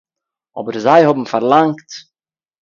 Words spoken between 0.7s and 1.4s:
זיי האָבן